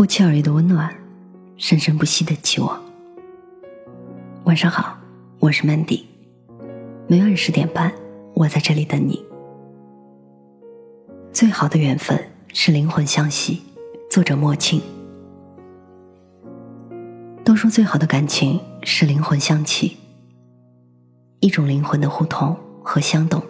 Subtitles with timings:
[0.00, 0.90] 不期而遇的温暖，
[1.58, 2.82] 生生不息的期望。
[4.44, 4.96] 晚上好，
[5.38, 6.04] 我是 Mandy，
[7.06, 7.92] 每晚十点半，
[8.32, 9.22] 我在这里等你。
[11.34, 12.18] 最好的缘分
[12.54, 13.60] 是灵魂相吸，
[14.10, 14.80] 作者莫青。
[17.44, 19.98] 都说最好的感情是灵魂相契，
[21.40, 23.42] 一种灵魂的互通和相懂。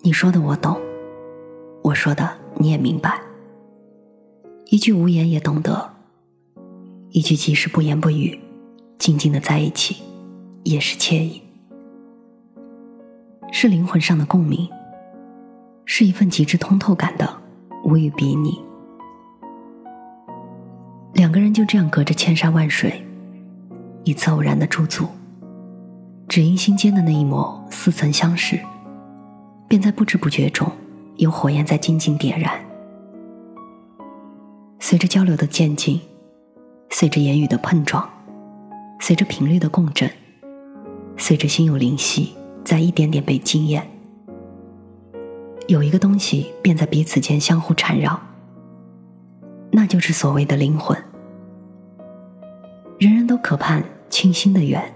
[0.00, 0.80] 你说的我懂，
[1.82, 2.26] 我说的
[2.56, 3.20] 你也明白。
[4.70, 5.90] 一句无言也懂得，
[7.10, 8.38] 一句即使不言不语，
[9.00, 9.96] 静静的在一起，
[10.62, 11.42] 也是惬意。
[13.50, 14.68] 是灵魂上的共鸣，
[15.84, 17.28] 是一份极致通透感的
[17.82, 18.60] 无与比拟。
[21.14, 23.04] 两个人就这样隔着千山万水，
[24.04, 25.08] 一次偶然的驻足，
[26.28, 28.60] 只因心间的那一抹似曾相识，
[29.66, 30.70] 便在不知不觉中，
[31.16, 32.69] 有火焰在静静点燃。
[34.90, 36.00] 随着交流的渐进，
[36.90, 38.10] 随着言语的碰撞，
[38.98, 40.10] 随着频率的共振，
[41.16, 43.88] 随着心有灵犀在一点点被惊艳，
[45.68, 48.20] 有一个东西便在彼此间相互缠绕，
[49.70, 51.00] 那就是所谓的灵魂。
[52.98, 54.92] 人人都渴盼倾心的缘，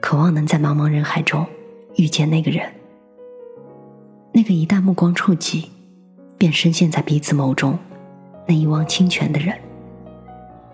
[0.00, 1.44] 渴望能在茫茫人海中
[1.96, 2.72] 遇见那个人，
[4.32, 5.68] 那个一旦目光触及，
[6.38, 7.78] 便深陷在彼此眸中。
[8.50, 9.56] 那一汪清泉的人，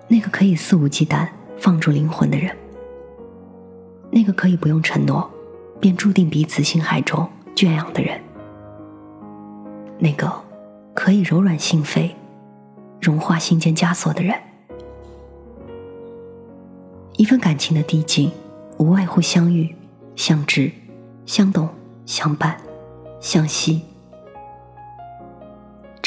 [0.08, 2.56] 那个可以肆无忌惮放逐灵魂的人，
[4.10, 5.30] 那个可以不用承诺
[5.78, 8.18] 便注定彼此心海中圈养的人，
[9.98, 10.32] 那个
[10.94, 12.12] 可以柔软心扉、
[12.98, 14.34] 融化心间枷锁的人。
[17.18, 18.32] 一份感情的递进，
[18.78, 19.76] 无外乎相遇、
[20.14, 20.72] 相知、
[21.26, 21.68] 相懂、
[22.06, 22.56] 相伴、
[23.20, 23.82] 相惜。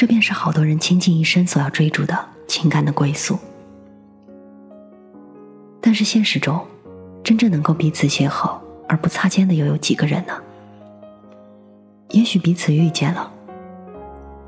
[0.00, 3.38] 这便是好多人倾尽一生所要追逐的情感的归宿。
[5.78, 6.66] 但是现实中，
[7.22, 10.32] 真正能够彼此邂逅而不擦肩的又有几个人呢？
[12.12, 13.30] 也许彼此遇见了，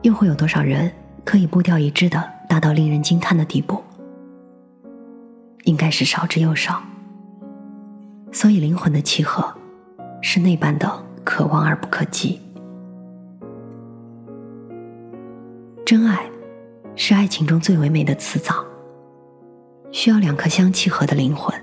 [0.01, 0.91] 又会有多少人
[1.23, 3.85] 可以步调一致的达到令人惊叹的地步？
[5.65, 6.83] 应该是少之又少。
[8.33, 9.55] 所以灵魂的契合，
[10.23, 12.41] 是那般的可望而不可及。
[15.93, 16.25] 真爱
[16.97, 18.65] 是爱情中最唯美的词藻，
[19.91, 21.55] 需要两颗相契合的灵魂，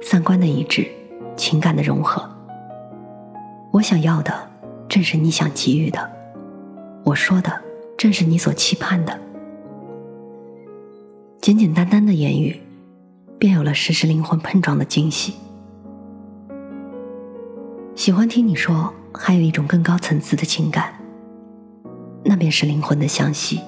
[0.00, 0.86] 三观的一致，
[1.36, 2.24] 情感的融合。
[3.72, 4.48] 我想要的
[4.88, 6.08] 正是你想给予的，
[7.04, 7.60] 我说的
[7.98, 9.20] 正是你所期盼的。
[11.40, 12.60] 简简单单的言语，
[13.40, 15.34] 便有了实时灵魂碰撞的惊喜。
[17.96, 21.01] 喜欢听你说，还有一种更高层次的情感。
[22.32, 23.60] 那便是灵魂的相吸，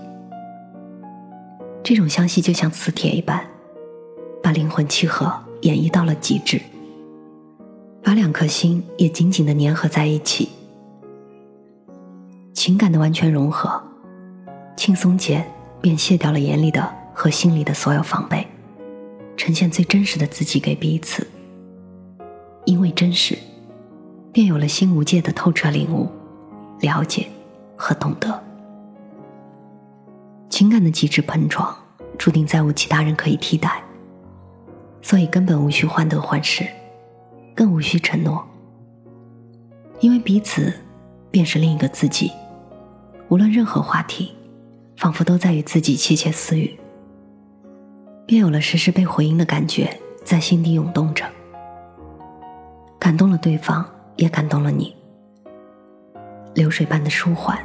[1.83, 3.47] 这种相吸就像磁铁一般，
[4.43, 5.31] 把灵魂契合
[5.61, 6.59] 演绎到了极致，
[8.03, 10.49] 把两颗心也紧紧的粘合在一起，
[12.55, 13.83] 情感的完全融合，
[14.79, 15.47] 轻松间
[15.83, 18.47] 便卸掉了眼里的和心里的所有防备，
[19.37, 21.27] 呈现最真实的自己给彼此。
[22.65, 23.37] 因为真实，
[24.33, 26.09] 便有了心无界的透彻领悟、
[26.81, 27.27] 了解。
[27.77, 28.44] 和懂得，
[30.55, 31.77] 情感的极致碰撞，
[32.17, 33.83] 注定再无其他人可以替代，
[35.03, 36.65] 所以根本无需患得患失，
[37.57, 38.41] 更无需承诺，
[39.99, 40.73] 因为彼此
[41.29, 42.31] 便是另一个自己，
[43.29, 44.33] 无论任何话题，
[44.97, 46.79] 仿佛都在与自己窃窃私语，
[48.25, 51.29] 便有了时时被回应的感觉在心底涌动着，
[53.01, 54.95] 感动了对方，也感动了你。
[56.55, 57.59] 流水般的舒缓，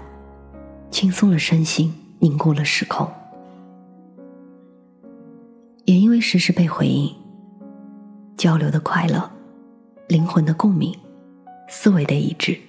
[0.89, 3.09] 轻松了身心，凝固了时空。
[5.85, 7.15] 也因为时时被回应，
[8.37, 9.29] 交流的快乐，
[10.07, 10.95] 灵魂的共鸣，
[11.67, 12.59] 思维的一致，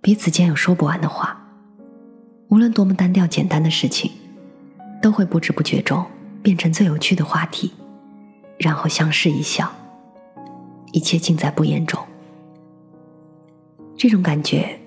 [0.00, 1.40] 彼此间有说不完的话。
[2.48, 4.10] 无论多么单调简单的事情，
[5.00, 6.04] 都会不知不觉中
[6.42, 7.72] 变成最有趣的话题，
[8.58, 9.70] 然后相视一笑，
[10.92, 11.98] 一切尽在不言中。
[13.96, 14.78] 这种感觉。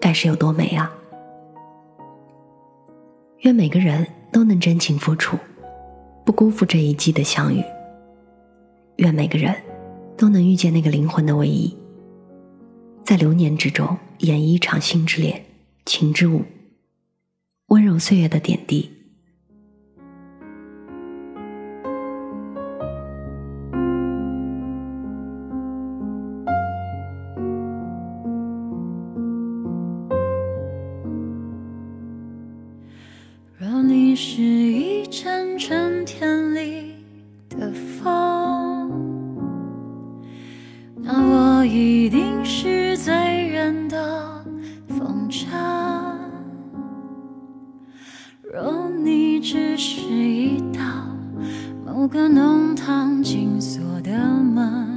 [0.00, 0.92] 该是有多美啊！
[3.40, 5.38] 愿每个人都能真情付出，
[6.24, 7.62] 不辜负这一季的相遇。
[8.96, 9.54] 愿每个人
[10.16, 11.72] 都能遇见那个灵魂的唯一，
[13.04, 15.40] 在流年之中演绎一场心之恋、
[15.86, 16.42] 情之舞，
[17.68, 18.90] 温柔岁月的点滴。
[33.60, 36.94] 若你是一阵春天里
[37.48, 38.88] 的风，
[41.02, 43.12] 那我一定是醉
[43.48, 44.44] 人的
[44.86, 45.48] 风筝。
[48.54, 50.80] 若你只是一道
[51.84, 54.87] 某个弄堂紧锁的门，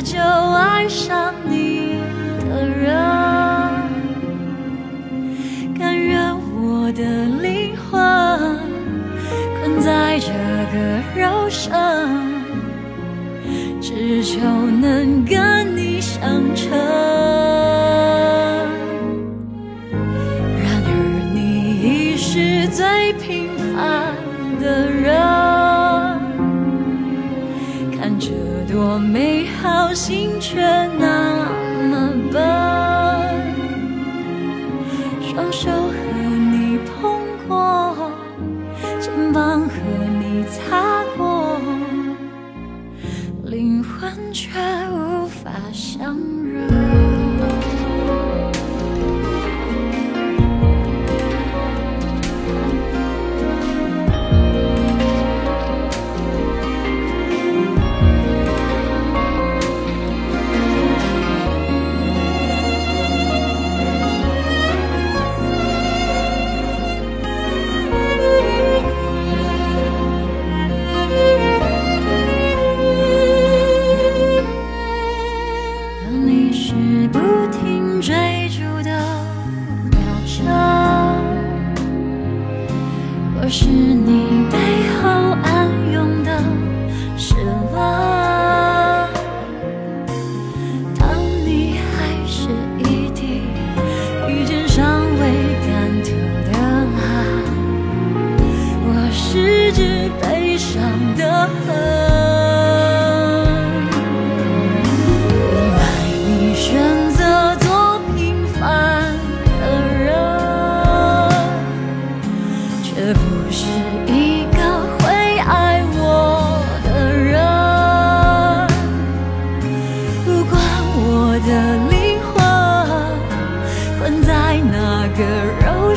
[0.00, 1.98] 就爱上你
[2.48, 2.94] 的人。
[5.78, 7.02] 甘愿我的
[7.42, 7.98] 灵魂
[9.60, 10.28] 困在这
[10.72, 10.76] 个
[11.20, 11.72] 肉身，
[13.80, 16.20] 只求能跟你相
[16.54, 16.70] 称。
[20.62, 20.88] 然而
[21.34, 21.38] 你
[21.82, 24.14] 已是最平凡
[24.60, 25.16] 的人，
[28.78, 30.60] 多美好，心却
[31.00, 31.27] 难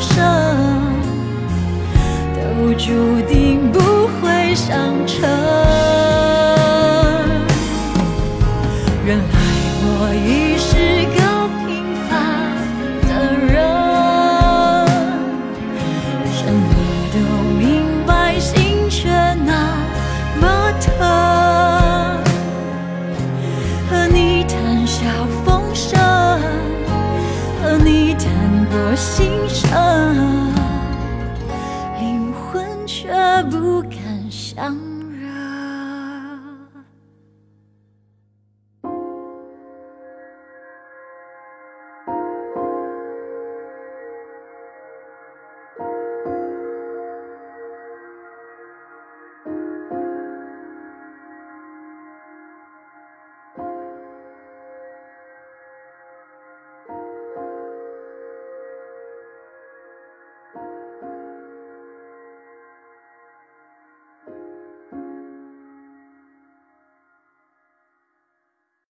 [0.01, 0.17] 生
[2.35, 3.79] 都注定不
[4.19, 5.29] 会相成。
[9.05, 9.23] 原来
[9.83, 10.69] 我已是
[11.15, 11.17] 个
[11.65, 11.69] 平
[12.09, 12.11] 凡
[13.07, 13.09] 的
[13.47, 13.55] 人，
[16.31, 16.57] 什么
[17.13, 17.15] 都
[34.61, 35.00] lắng